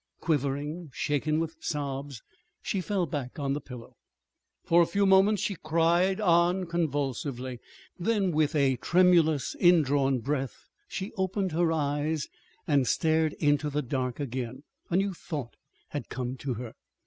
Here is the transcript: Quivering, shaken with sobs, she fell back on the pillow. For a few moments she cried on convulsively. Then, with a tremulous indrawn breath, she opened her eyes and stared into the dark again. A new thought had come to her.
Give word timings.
Quivering, 0.19 0.89
shaken 0.91 1.39
with 1.39 1.57
sobs, 1.59 2.23
she 2.63 2.81
fell 2.81 3.05
back 3.05 3.37
on 3.37 3.53
the 3.53 3.61
pillow. 3.61 3.97
For 4.63 4.81
a 4.81 4.87
few 4.87 5.05
moments 5.05 5.43
she 5.43 5.53
cried 5.53 6.19
on 6.19 6.65
convulsively. 6.65 7.59
Then, 7.99 8.31
with 8.31 8.55
a 8.55 8.77
tremulous 8.77 9.53
indrawn 9.59 10.17
breath, 10.17 10.65
she 10.87 11.13
opened 11.17 11.51
her 11.51 11.71
eyes 11.71 12.27
and 12.65 12.87
stared 12.87 13.33
into 13.33 13.69
the 13.69 13.83
dark 13.83 14.19
again. 14.19 14.63
A 14.89 14.95
new 14.95 15.13
thought 15.13 15.55
had 15.89 16.09
come 16.09 16.35
to 16.37 16.55
her. 16.55 16.73